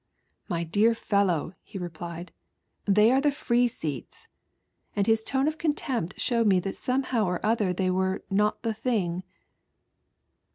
[0.49, 2.33] "My dear fellow," he replied,"
[2.85, 4.27] they are the free Beats,"
[4.95, 8.73] and his tone of contempt showed me that somehow or other they" were not the
[8.73, 9.21] thing."